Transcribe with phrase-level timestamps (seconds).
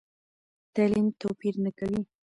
[0.73, 2.01] تعلیم توپیر نه کوي.